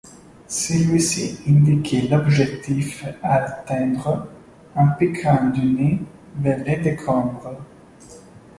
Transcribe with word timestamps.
Celui-ci 0.47 1.37
indiquait 1.47 2.07
l'objectif 2.09 3.05
à 3.21 3.35
atteindre 3.35 4.27
en 4.73 4.87
piquant 4.97 5.51
du 5.51 5.61
nez 5.63 5.99
vers 6.37 6.63
les 6.63 6.77
décombres. 6.77 7.61